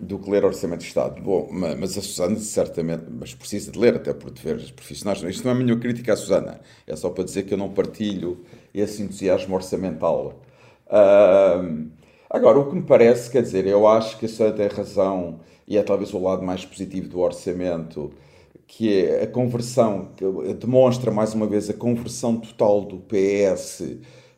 [0.00, 1.20] do que ler Orçamento de Estado.
[1.22, 5.22] Bom, mas a Susana certamente, mas precisa de ler até por deveres profissionais.
[5.22, 7.70] Isto não é a minha crítica à Susana, é só para dizer que eu não
[7.70, 10.40] partilho esse entusiasmo orçamental.
[10.86, 11.88] Uh,
[12.34, 15.82] agora, o que me parece, quer dizer, eu acho que Susana tem razão, e é
[15.82, 18.12] talvez o lado mais positivo do orçamento,
[18.66, 23.82] que é a conversão, que demonstra mais uma vez a conversão total do PS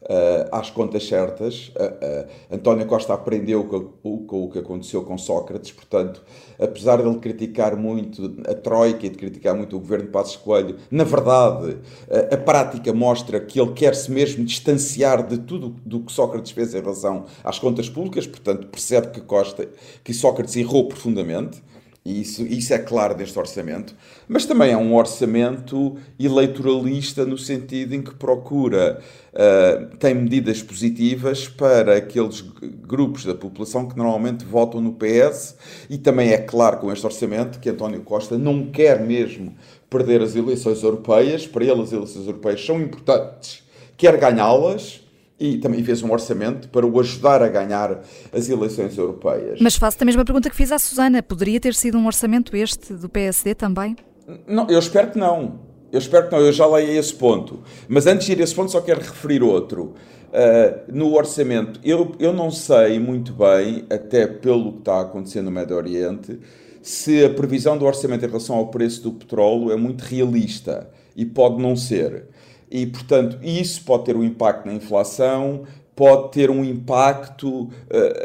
[0.07, 1.69] uh, às contas certas.
[1.69, 6.25] Uh, António Costa aprendeu com, com o que aconteceu com Sócrates, portanto,
[6.59, 10.37] apesar de ele criticar muito a Troika e de criticar muito o governo de Passos
[10.37, 11.79] Coelho, na verdade,
[12.33, 16.81] a prática mostra que ele quer-se mesmo distanciar de tudo do que Sócrates fez em
[16.81, 19.69] relação às contas públicas, portanto, percebe que Costa,
[20.03, 21.62] que Sócrates errou profundamente.
[22.07, 23.92] E isso, isso é claro deste orçamento,
[24.29, 29.01] mas também é um orçamento eleitoralista no sentido em que procura,
[29.35, 32.42] uh, tem medidas positivas para aqueles
[32.87, 35.57] grupos da população que normalmente votam no PS,
[35.90, 39.57] e também é claro com este orçamento que António Costa não quer mesmo
[39.90, 43.64] perder as eleições europeias, para ele as eleições europeias são importantes,
[43.97, 45.01] quer ganhá-las,
[45.38, 48.01] e também fez um orçamento para o ajudar a ganhar
[48.33, 49.59] as eleições europeias.
[49.61, 52.94] Mas faço a mesma pergunta que fiz à Susana: poderia ter sido um orçamento este
[52.94, 53.96] do PSD também?
[54.46, 55.61] Não, eu espero que não.
[55.92, 57.62] Eu espero que não, eu já leio a esse ponto.
[57.88, 59.94] Mas antes de ir a esse ponto, só quero referir outro.
[60.27, 65.51] Uh, no orçamento, eu, eu não sei muito bem, até pelo que está acontecendo no
[65.53, 66.38] Médio Oriente,
[66.83, 71.25] se a previsão do orçamento em relação ao preço do petróleo é muito realista e
[71.25, 72.27] pode não ser.
[72.70, 77.70] E, portanto, isso pode ter um impacto na inflação, pode ter um impacto uh,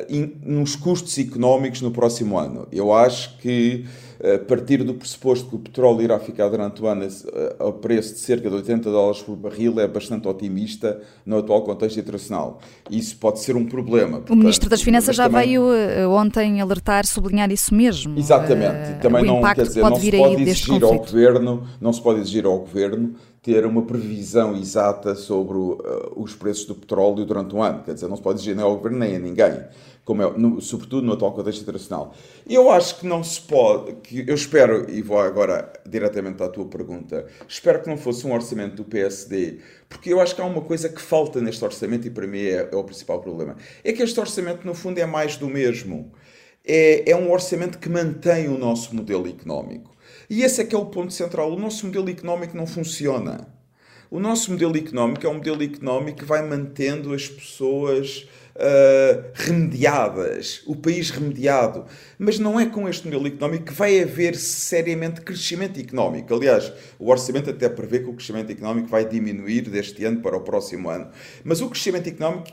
[0.10, 2.68] in, nos custos económicos no próximo ano.
[2.72, 3.86] Eu acho que
[4.24, 7.08] a partir do pressuposto que o petróleo irá ficar durante o ano
[7.58, 12.00] ao preço de cerca de 80 dólares por barril é bastante otimista no atual contexto
[12.00, 12.60] internacional.
[12.90, 14.18] Isso pode ser um problema.
[14.18, 15.48] Portanto, o Ministro das Finanças já também...
[15.48, 18.18] veio eh, ontem alertar, sublinhar isso mesmo.
[18.18, 18.92] Exatamente.
[18.92, 22.46] Uh, também não, quer dizer, não se pode exigir ao governo, não se pode exigir
[22.46, 27.84] ao governo ter uma previsão exata sobre uh, os preços do petróleo durante um ano.
[27.84, 29.66] Quer dizer, não se pode exigir nem ao governo nem a ninguém,
[30.06, 32.14] como é, no, sobretudo no atual contexto internacional.
[32.48, 36.66] Eu acho que não se pode, que eu espero, e vou agora diretamente à tua
[36.66, 39.58] pergunta, espero que não fosse um orçamento do PSD,
[39.90, 42.70] porque eu acho que há uma coisa que falta neste orçamento e para mim é,
[42.72, 43.56] é o principal problema.
[43.84, 46.12] É que este orçamento, no fundo, é mais do mesmo.
[46.64, 49.92] É, é um orçamento que mantém o nosso modelo económico.
[50.32, 51.52] E esse é que é o ponto central.
[51.52, 53.50] O nosso modelo económico não funciona.
[54.10, 60.64] O nosso modelo económico é um modelo económico que vai mantendo as pessoas uh, remediadas,
[60.66, 61.84] o país remediado.
[62.18, 66.34] Mas não é com este modelo económico que vai haver seriamente crescimento económico.
[66.34, 70.42] Aliás, o orçamento até prevê que o crescimento económico vai diminuir deste ano para o
[70.42, 71.10] próximo ano.
[71.44, 72.48] Mas o crescimento económico,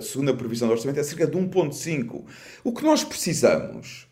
[0.00, 2.24] segundo a previsão do orçamento, é cerca de 1,5.
[2.64, 4.05] O que nós precisamos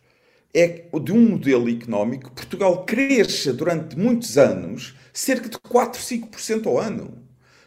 [0.55, 6.79] é de um modelo económico Portugal cresça durante muitos anos cerca de 4, 5% ao
[6.79, 7.24] ano.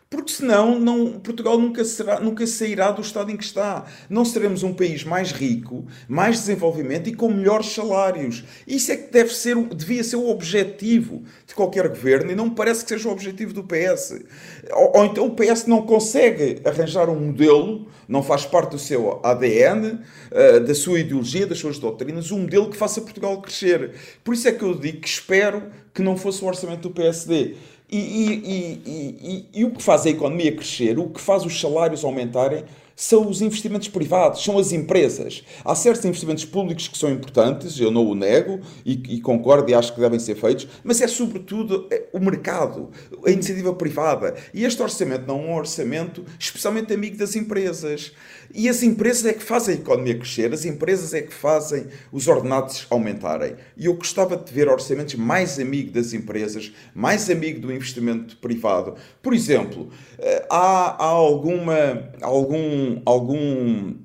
[0.09, 3.85] Porque senão não, Portugal nunca, será, nunca sairá do estado em que está.
[4.09, 8.45] Não seremos um país mais rico, mais desenvolvimento e com melhores salários.
[8.65, 12.55] Isso é que deve ser, devia ser o objetivo de qualquer governo e não me
[12.55, 14.23] parece que seja o objetivo do PS.
[14.71, 19.19] Ou, ou então o PS não consegue arranjar um modelo, não faz parte do seu
[19.21, 19.99] ADN,
[20.31, 23.91] uh, da sua ideologia, das suas doutrinas, um modelo que faça Portugal crescer.
[24.23, 27.55] Por isso é que eu digo que espero que não fosse o orçamento do PSD
[27.89, 32.03] e, e, e, e, o que faz a economia crescer, o que faz os salários
[32.03, 32.65] aumentarem,
[32.97, 35.43] são os investimentos privados, são as empresas.
[35.63, 39.93] Há certos investimentos públicos que são importantes, eu não o nego e, concordo e acho
[39.93, 42.89] que devem ser feitos, mas é sobretudo é, o mercado,
[43.23, 44.35] a iniciativa privada.
[44.51, 48.13] E este orçamento não é um orçamento especialmente amigo das empresas.
[48.53, 52.27] E as empresas é que fazem a economia crescer, as empresas é que fazem os
[52.27, 53.55] ordenados aumentarem.
[53.75, 58.95] E eu gostava de ver orçamentos mais amigo das empresas, mais amigo do investimento privado.
[59.21, 63.95] Por exemplo, eh, há, há alguma, algum, algum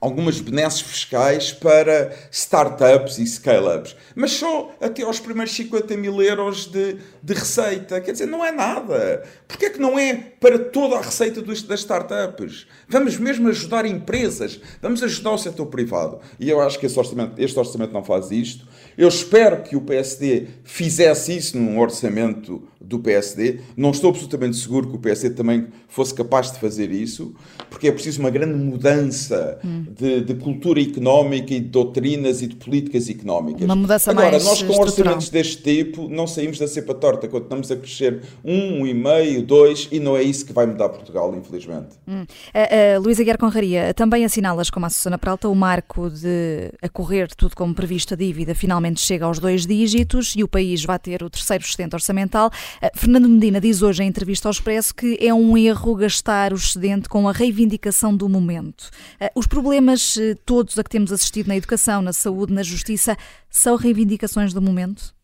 [0.00, 6.66] algumas benesses fiscais para startups e scale-ups, mas só até aos primeiros 50 mil euros
[6.66, 8.00] de, de receita.
[8.00, 9.24] Quer dizer, não é nada.
[9.46, 12.66] Porquê é que não é para toda a receita dos, das startups?
[12.88, 16.20] Vamos mesmo ajudar empresas, vamos ajudar o setor privado.
[16.38, 18.66] E eu acho que este orçamento, este orçamento não faz isto.
[18.96, 23.60] Eu espero que o PSD fizesse isso num orçamento do PSD.
[23.76, 27.32] Não estou absolutamente seguro que o PSD também fosse capaz de fazer isso,
[27.70, 29.86] porque é preciso uma grande mudança hum.
[29.96, 33.62] de, de, cultura económica e de doutrinas e de políticas económicas.
[33.62, 37.70] Uma mudança Agora, mais nós com orçamentos deste tipo não saímos da cepa torta, continuamos
[37.70, 41.32] a crescer um, um e meio, dois, e não é isso que vai mudar Portugal,
[41.36, 41.90] infelizmente.
[42.08, 42.22] Hum.
[42.22, 46.88] Uh, uh, Luísa Guerra Conraria, também assinalas, como a Susana Peralta, o marco de a
[46.88, 50.98] correr tudo como previsto a dívida finalmente chega aos dois dígitos e o país vai
[50.98, 52.50] ter o terceiro excedente orçamental.
[52.82, 56.56] Uh, Fernando Medina diz hoje em entrevista ao Expresso que é um erro gastar o
[56.56, 58.90] excedente com a reivindicação do momento.
[59.20, 63.16] Uh, os problemas uh, todos a que temos assistido na educação, na saúde, na justiça,
[63.50, 65.14] são reivindicações do momento?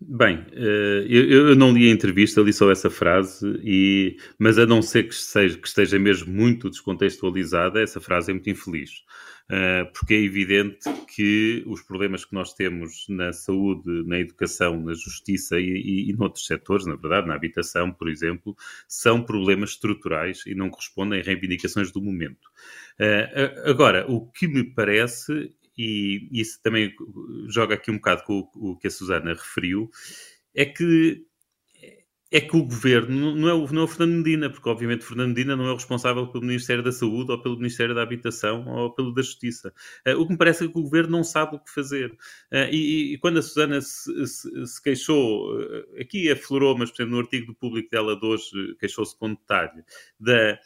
[0.00, 5.02] Bem, eu, não li a entrevista, li só essa frase, e, mas a não ser
[5.08, 9.02] que, seja, que esteja mesmo muito descontextualizada, essa frase é muito infeliz.
[9.50, 14.92] Eh, porque é evidente que os problemas que nós temos na saúde, na educação, na
[14.92, 18.54] justiça e, e, e noutros setores, na verdade, na habitação, por exemplo,
[18.86, 22.48] são problemas estruturais e não correspondem a reivindicações do momento.
[23.00, 26.94] Uh, agora, o que me parece, e isso também
[27.48, 29.90] joga aqui um bocado com o, o que a Susana referiu,
[30.54, 31.24] é que
[32.30, 35.28] é que o governo não é o, não é o Fernando Medina, porque obviamente Fernando
[35.28, 38.92] Medina não é o responsável pelo Ministério da Saúde ou pelo Ministério da Habitação ou
[38.92, 39.72] pelo da Justiça.
[40.06, 42.12] Uh, o que me parece é que o governo não sabe o que fazer.
[42.52, 47.02] Uh, e, e, quando a Susana se, se, se queixou, uh, aqui aflorou, mas por
[47.02, 49.82] exemplo, no artigo do público dela de hoje, queixou-se com detalhe,
[50.20, 50.58] da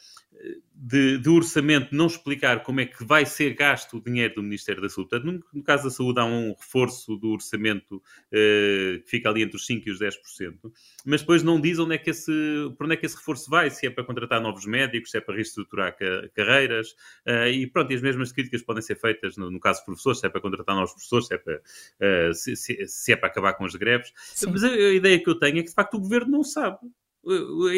[0.75, 4.83] de, de, orçamento não explicar como é que vai ser gasto o dinheiro do Ministério
[4.83, 5.11] da Saúde.
[5.11, 8.03] Portanto, no, no caso da saúde, há um reforço do orçamento
[8.33, 10.73] eh, que fica ali entre os 5% e os 10%,
[11.07, 12.33] mas depois não diz onde é que esse,
[12.77, 15.21] para onde é que esse reforço vai, se é para contratar novos médicos, se é
[15.21, 19.51] para reestruturar ca, carreiras, eh, e pronto, e as mesmas críticas podem ser feitas, no,
[19.51, 21.63] no caso de professores, se é para contratar novos professores, se é para,
[22.01, 24.13] eh, se, se, se, é para acabar com as greves.
[24.35, 24.51] Sim.
[24.51, 26.79] Mas a, a ideia que eu tenho é que, de facto, o governo não sabe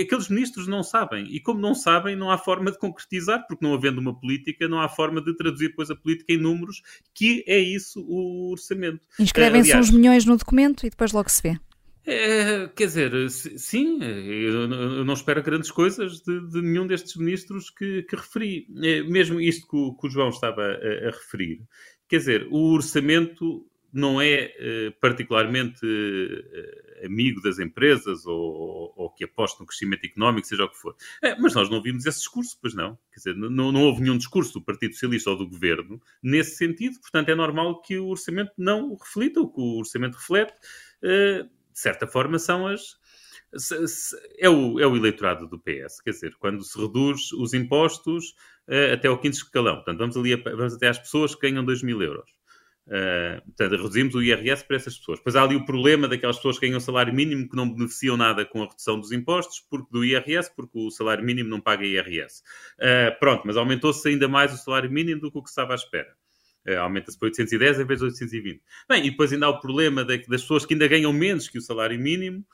[0.00, 1.26] aqueles ministros não sabem.
[1.26, 4.80] E como não sabem, não há forma de concretizar, porque não havendo uma política, não
[4.80, 6.82] há forma de traduzir depois a política em números,
[7.14, 9.00] que é isso o orçamento.
[9.18, 11.58] Inscrevem-se uns milhões no documento e depois logo se vê.
[12.06, 14.68] É, quer dizer, sim, eu
[15.04, 18.66] não espero grandes coisas de, de nenhum destes ministros que, que referi.
[18.82, 21.62] É, mesmo isto que o, que o João estava a, a, referir.
[22.06, 29.24] Quer dizer, o orçamento não é eh, particularmente eh, amigo das empresas ou, ou, que
[29.24, 30.96] aposta no crescimento económico, seja o que for.
[31.22, 32.98] É, mas nós não vimos esse discurso, pois não.
[33.12, 37.00] Quer dizer, não, não houve nenhum discurso do Partido Socialista ou do Governo nesse sentido.
[37.00, 39.40] Portanto, é normal que o orçamento não o reflita.
[39.40, 40.54] O que o orçamento reflete,
[41.02, 42.96] eh, de certa forma, são as,
[44.38, 48.30] é o, é o eleitorado do PS, quer dizer, quando se reduz os impostos
[48.68, 49.76] uh, até ao quinto escalão.
[49.76, 52.28] Portanto, vamos ali vamos até às pessoas que ganham 2 mil euros.
[52.86, 55.18] Uh, portanto, reduzimos o IRS para essas pessoas.
[55.18, 58.44] Depois há ali o problema daquelas pessoas que ganham salário mínimo que não beneficiam nada
[58.44, 62.42] com a redução dos impostos porque, do IRS, porque o salário mínimo não paga IRS.
[62.78, 65.72] Uh, ah, pronto, mas aumentou-se ainda mais o salário mínimo do que o que estava
[65.72, 66.14] à espera.
[66.68, 68.62] Uh, Aumenta-se para 810 em vez de 820.
[68.88, 71.56] Bem, e depois ainda há o problema de, das pessoas que ainda ganham menos que
[71.56, 72.44] o salário mínimo.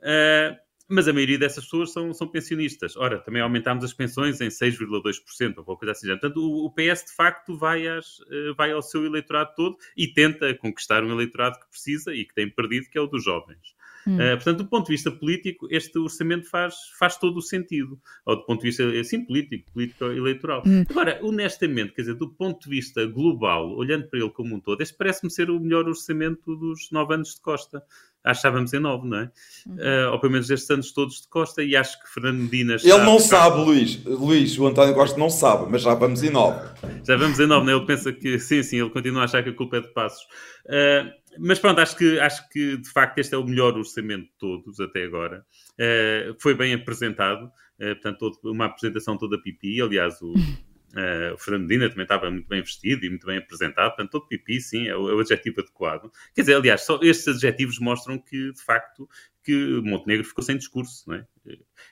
[0.00, 2.96] Uh, mas a maioria dessas pessoas são, são pensionistas.
[2.96, 6.08] Ora, também aumentámos as pensões em 6,2%, ou qualquer coisa assim.
[6.08, 10.08] Portanto, o, o, PS, de facto, vai, às, eh, vai ao seu eleitorado todo e
[10.08, 13.76] tenta conquistar um eleitorado que precisa e que tem perdido, que é o dos jovens.
[14.06, 14.16] Hum.
[14.16, 17.98] Uh, portanto, do ponto de vista político, este orçamento faz, faz todo o sentido.
[18.24, 20.62] Ou do ponto de vista, assim, político, político-eleitoral.
[20.66, 20.84] Hum.
[20.88, 24.80] Agora, honestamente, quer dizer, do ponto de vista global, olhando para ele como um todo,
[24.80, 27.82] este parece-me ser o melhor orçamento dos nove anos de Costa
[28.24, 29.30] achávamos em nove, não é?
[29.66, 29.76] Uhum.
[29.76, 32.74] Uh, ou pelo menos estes anos todos de Costa, e acho que Fernando Medina.
[32.74, 34.02] Ele não sabe, Luís.
[34.04, 36.60] Luís, o António Costa não sabe, mas já vamos em nove.
[37.06, 37.76] Já vamos em nove, não é?
[37.76, 40.22] Ele pensa que sim, sim, ele continua a achar que a culpa é de passos.
[40.66, 44.38] Uh, mas pronto, acho que, acho que de facto este é o melhor orçamento de
[44.38, 45.44] todos até agora.
[45.74, 49.80] Uh, foi bem apresentado, portanto, todo, uma apresentação toda pipi.
[49.80, 50.32] Aliás, o.
[50.32, 54.26] Uh, o Fernando Medina também estava muito bem vestido e muito bem apresentado, portanto, todo
[54.26, 56.10] pipi, sim, é o, é o, adjetivo adequado.
[56.34, 59.08] Quer dizer, aliás, só estes adjetivos mostram que, de facto,
[59.48, 61.26] que Montenegro ficou sem discurso, não é?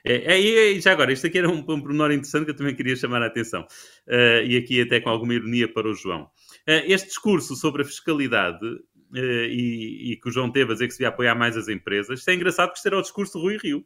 [0.05, 2.75] É, é, é, já agora, isto aqui era um, um pormenor interessante que eu também
[2.75, 3.63] queria chamar a atenção,
[4.07, 6.23] uh, e aqui até com alguma ironia para o João.
[6.67, 8.59] Uh, este discurso sobre a fiscalidade
[9.13, 12.19] e, e, que o João teve a dizer que se devia apoiar mais as empresas,
[12.19, 13.85] isto é engraçado porque este era o discurso do Rui Rio.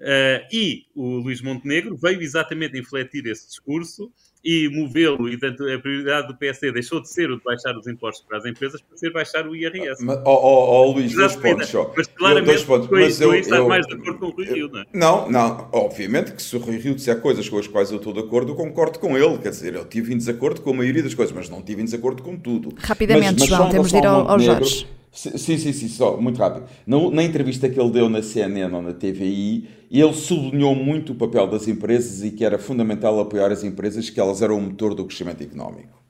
[0.00, 4.10] Uh, e o Luís Montenegro veio exatamente infletir esse discurso
[4.42, 7.86] e movê-lo, e portanto, a prioridade do PSD deixou de ser o de baixar os
[7.86, 10.02] impostos para as empresas para ser baixar o IRS.
[10.02, 11.92] Mas, oh, oh, oh Luís, dois pontos só.
[11.96, 12.88] Mas claramente dois pontos.
[12.90, 14.84] Mas eu, eu, mais de acordo com o Rui Rio, não é?
[14.94, 18.12] Não, não, obviamente que se o Rui Rio disser coisas com as quais eu estou
[18.12, 21.02] de acordo, eu concordo com ele, quer dizer, eu tive em desacordo com a maioria
[21.02, 22.74] das coisas, mas não tive em desacordo com tudo.
[22.78, 24.86] Rapidamente, mas, mas João, temos de ir ao, ao Jorge.
[25.12, 26.66] Sim, sim, sim, só, muito rápido.
[26.86, 31.14] Na, na, entrevista que ele deu na CNN ou na TVI, ele sublinhou muito o
[31.16, 34.94] papel das empresas e que era fundamental apoiar as empresas, que elas eram o motor
[34.94, 36.00] do crescimento económico.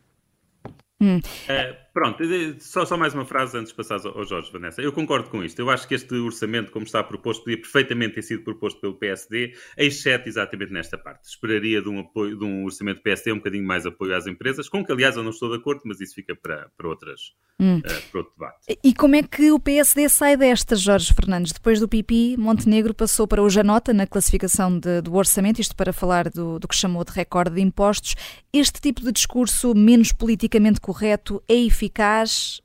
[1.00, 1.18] Hum.
[1.18, 2.22] Uh, pronto,
[2.60, 4.80] só, só, mais uma frase antes de passar ao Jorge Vanessa.
[4.80, 5.58] Eu concordo com isto.
[5.58, 9.54] Eu acho que este orçamento, como está proposto, podia perfeitamente ter sido proposto pelo PSD,
[9.76, 11.28] exceto exatamente nesta parte.
[11.28, 14.84] Esperaria de um, apoio, de um orçamento PSD um bocadinho mais apoio às empresas, com
[14.84, 17.20] que, aliás, eu não estou de acordo, mas isso fica para, para, outras,
[17.58, 17.78] hum.
[17.78, 18.78] uh, para outro debate.
[18.82, 21.52] E como é que o PSD sai desta, Jorge Fernandes?
[21.52, 25.92] Depois do Pipi, Montenegro passou para o Janota na classificação de, do orçamento, isto para
[25.92, 28.14] falar do, do que chamou de recorde de impostos.
[28.52, 31.79] Este tipo de discurso menos politicamente correto é eficaz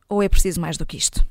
[0.09, 1.26] ou é preciso mais do que isto?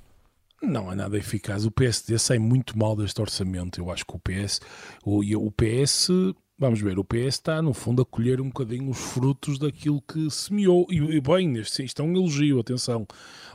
[0.62, 1.66] Não é nada eficaz.
[1.66, 3.80] O PSD sai muito mal deste orçamento.
[3.80, 4.60] Eu acho que o PS,
[5.04, 6.08] o, o PS,
[6.58, 10.30] vamos ver, o PS está no fundo a colher um bocadinho os frutos daquilo que
[10.30, 10.86] semeou.
[10.88, 13.06] E, e bem, isto é um elogio, atenção.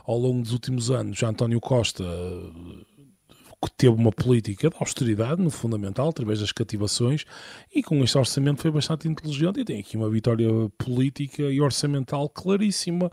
[0.04, 2.04] Ao longo dos últimos anos, António Costa
[3.62, 7.26] que teve uma política de austeridade no fundamental, através das cativações,
[7.74, 12.28] e com este orçamento foi bastante inteligente e tem aqui uma vitória política e orçamental
[12.28, 13.12] claríssima.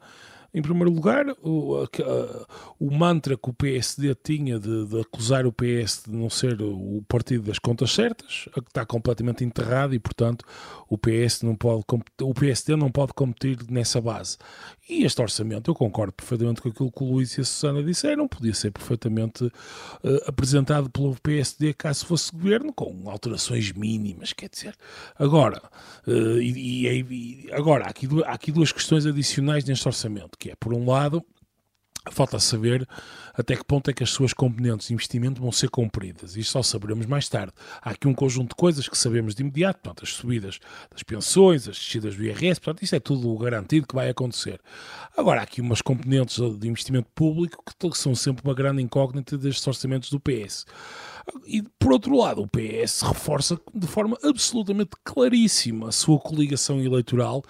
[0.58, 2.46] Em primeiro lugar, o, a,
[2.80, 7.04] o mantra que o PSD tinha de, de, acusar o PS de não ser o
[7.08, 10.44] partido das contas certas, está completamente enterrado e, portanto,
[10.90, 11.84] o, PS não pode,
[12.24, 14.40] o PSD não pode competir nessa base.
[14.90, 18.28] E este orçamento, eu concordo perfeitamente com aquilo que o Luís e a Susana disseram,
[18.28, 19.52] podia ser perfeitamente uh,
[20.26, 24.74] apresentado pelo PSD caso fosse governo, com alterações mínimas, quer dizer.
[25.20, 25.62] Agora,
[26.08, 30.56] uh, e, e, agora há, aqui, há aqui duas questões adicionais neste orçamento, que é,
[30.56, 31.24] por um lado,
[32.12, 32.88] falta saber
[33.34, 36.36] até que ponto é que as suas componentes de investimento vão ser cumpridas.
[36.36, 37.54] Isto só saberemos mais tarde.
[37.82, 41.68] Há aqui um conjunto de coisas que sabemos de imediato, portanto, as subidas das pensões,
[41.68, 44.60] as descidas do IRS, portanto, isso é tudo garantido que vai acontecer.
[45.16, 49.68] Agora, há aqui umas componentes de investimento público que são sempre uma grande incógnita destes
[49.68, 50.66] orçamentos do PS.
[51.46, 57.44] E, por outro lado, o PS reforça de forma absolutamente claríssima a sua coligação eleitoral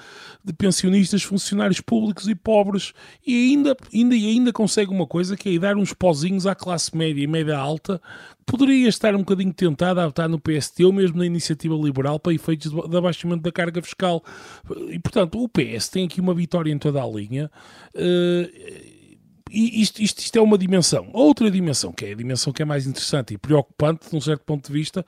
[0.43, 2.93] de pensionistas, funcionários públicos e pobres
[3.25, 6.95] e ainda, ainda, e ainda consegue uma coisa que é dar uns pozinhos à classe
[6.95, 8.01] média e média alta
[8.47, 12.34] poderia estar um bocadinho tentada a votar no PST ou mesmo na iniciativa liberal para
[12.34, 14.23] efeitos de abaixamento da carga fiscal.
[14.89, 17.51] E, portanto, o PS tem aqui uma vitória em toda a linha.
[17.93, 18.96] Uh,
[19.49, 21.09] e isto, isto, isto, é uma dimensão.
[21.13, 24.43] Outra dimensão, que é a dimensão que é mais interessante e preocupante, de um certo
[24.43, 25.05] ponto de vista.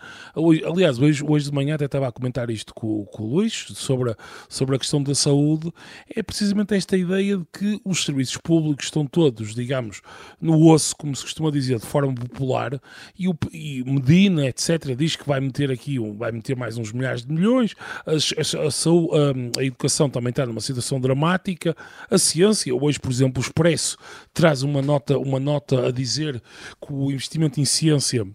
[0.66, 4.12] Aliás, hoje, hoje de manhã até estava a comentar isto com, com o Luís, sobre
[4.12, 4.16] a,
[4.48, 5.72] sobre a questão da saúde.
[6.16, 10.02] É precisamente esta ideia de que os serviços públicos estão todos, digamos,
[10.40, 12.80] no osso, como se costuma dizer, de forma popular,
[13.18, 16.92] e, o, e Medina, etc., diz que vai meter aqui, um, vai meter mais uns
[16.92, 17.76] milhares de milhões.
[18.06, 21.76] A, a, a, a, a educação também está numa situação dramática.
[22.10, 23.98] A ciência, hoje, por exemplo, o Expresso
[24.34, 26.42] traz uma nota, uma nota a dizer
[26.86, 28.26] que o investimento em ciência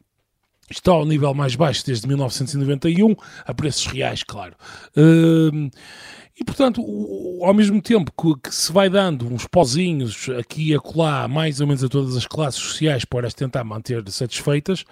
[0.70, 3.14] está ao nível mais baixo desde 1991,
[3.44, 4.54] a preços reais, claro.
[4.96, 5.70] Uh,
[6.36, 6.82] e, portanto,
[7.42, 11.66] ao mesmo tempo que, que, se vai dando uns pozinhos aqui e acolá, mais ou
[11.66, 14.84] menos a todas as classes sociais, para as tentar manter satisfeitas,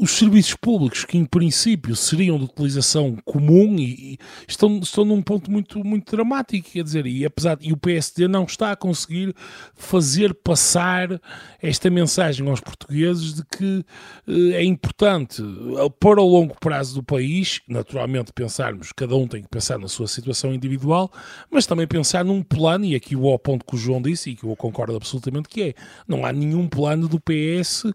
[0.00, 5.22] os serviços públicos, que em princípio seriam de utilização comum, e, e estão, estão num
[5.22, 9.34] ponto muito, muito dramático, quer dizer, e apesar e o PSD não está a conseguir
[9.74, 11.20] fazer passar
[11.62, 13.84] esta mensagem aos portugueses de que
[14.28, 19.42] eh, é importante eh, para o longo prazo do país, naturalmente pensarmos, cada um tem
[19.42, 21.10] que pensar na sua situação individual,
[21.50, 24.44] mas também pensar num plano, e aqui o ponto que o João disse, e que
[24.44, 25.74] eu concordo absolutamente que é,
[26.06, 27.86] não há nenhum plano do PS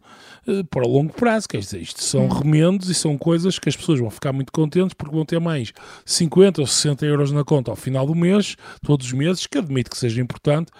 [0.47, 2.29] eh, para o longo prazo, quer dizer, isto são hum.
[2.29, 5.73] remendos e são coisas que as pessoas vão ficar muito contentes porque vão ter mais
[6.05, 9.89] 50 ou 60 euros na conta ao final do mês, todos os meses, que admito
[9.89, 10.71] que seja importante,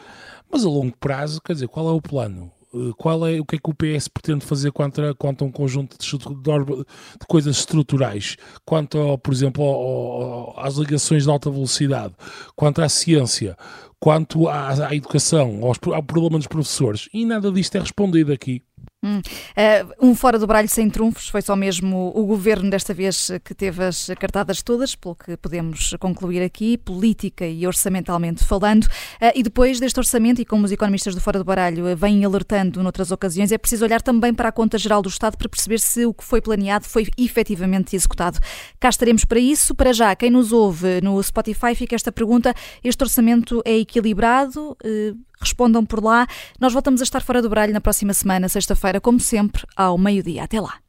[0.51, 2.51] mas a longo prazo, quer dizer, qual é o plano?
[2.73, 5.47] Eh, qual é o que é que o PS pretende fazer quanto a, quanto a
[5.47, 11.29] um conjunto de, de, coisas estruturais, quanto, ao, por exemplo, ao, ao, às ligações de
[11.29, 12.13] alta velocidade,
[12.55, 13.57] quanto à ciência,
[13.99, 18.63] quanto à, à educação, aos, ao problema dos professores, e nada disto é respondido aqui.
[19.01, 19.19] Hum.
[19.19, 23.53] Uh, um fora do baralho sem trunfos, foi só mesmo o governo desta vez que
[23.53, 28.83] teve as cartadas todas, pelo que podemos concluir aqui, política e orçamentalmente falando.
[28.83, 32.83] Uh, e depois deste orçamento, e como os economistas do fora do baralho vêm alertando
[32.83, 36.05] noutras ocasiões, é preciso olhar também para a conta geral do Estado para perceber se
[36.05, 38.39] o que foi planeado foi efetivamente executado.
[38.81, 39.73] Cá estaremos para isso.
[39.73, 44.77] Para já, quem nos ouve no Spotify, fica esta pergunta: este orçamento é equilibrado?
[44.83, 46.27] Uh, respondam por lá.
[46.59, 50.43] Nós voltamos a estar fora do baralho na próxima semana, sexta-feira, como sempre, ao meio-dia.
[50.43, 50.79] Até lá.